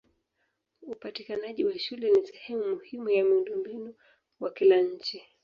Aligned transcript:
Upatikanaji 0.81 1.65
wa 1.65 1.79
shule 1.79 2.11
ni 2.11 2.27
sehemu 2.27 2.69
muhimu 2.69 3.09
ya 3.09 3.23
miundombinu 3.23 3.95
wa 4.39 4.51
kila 4.53 4.81
nchi. 4.81 5.21